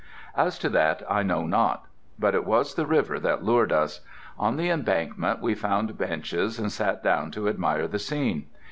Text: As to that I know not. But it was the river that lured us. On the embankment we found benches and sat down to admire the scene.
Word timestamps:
As 0.35 0.57
to 0.57 0.69
that 0.69 1.03
I 1.07 1.21
know 1.21 1.45
not. 1.45 1.85
But 2.17 2.33
it 2.33 2.43
was 2.43 2.73
the 2.73 2.87
river 2.87 3.19
that 3.19 3.43
lured 3.43 3.71
us. 3.71 3.99
On 4.39 4.57
the 4.57 4.67
embankment 4.71 5.41
we 5.43 5.53
found 5.53 5.95
benches 5.95 6.57
and 6.57 6.71
sat 6.71 7.03
down 7.03 7.29
to 7.33 7.47
admire 7.47 7.87
the 7.87 7.99
scene. 7.99 8.47